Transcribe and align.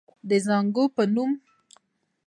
د 0.29 0.31
زانګو 0.45 0.83
پۀ 0.95 1.03
نوم 1.13 1.31